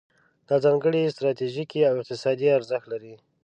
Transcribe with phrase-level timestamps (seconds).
[0.47, 3.15] دا ځانګړی ستراتیژیکي او اقتصادي ارزښت لري.